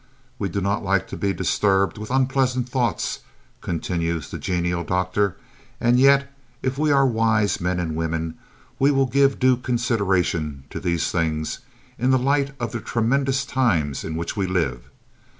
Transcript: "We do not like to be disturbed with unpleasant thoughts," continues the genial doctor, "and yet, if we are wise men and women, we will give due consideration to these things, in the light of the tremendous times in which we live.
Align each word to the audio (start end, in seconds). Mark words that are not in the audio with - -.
"We 0.39 0.49
do 0.49 0.61
not 0.61 0.83
like 0.83 1.07
to 1.09 1.15
be 1.15 1.31
disturbed 1.31 1.99
with 1.99 2.09
unpleasant 2.09 2.67
thoughts," 2.67 3.19
continues 3.61 4.31
the 4.31 4.39
genial 4.39 4.83
doctor, 4.83 5.37
"and 5.79 5.99
yet, 5.99 6.33
if 6.63 6.75
we 6.75 6.91
are 6.91 7.05
wise 7.05 7.61
men 7.61 7.79
and 7.79 7.95
women, 7.95 8.33
we 8.79 8.89
will 8.89 9.05
give 9.05 9.37
due 9.37 9.57
consideration 9.57 10.63
to 10.71 10.79
these 10.79 11.11
things, 11.11 11.59
in 11.99 12.09
the 12.09 12.17
light 12.17 12.55
of 12.59 12.71
the 12.71 12.81
tremendous 12.81 13.45
times 13.45 14.03
in 14.03 14.15
which 14.15 14.35
we 14.35 14.47
live. 14.47 14.89